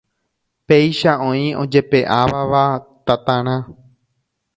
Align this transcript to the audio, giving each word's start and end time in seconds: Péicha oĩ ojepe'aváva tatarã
Péicha 0.67 1.13
oĩ 1.27 1.43
ojepe'aváva 1.63 2.63
tatarã 3.05 3.57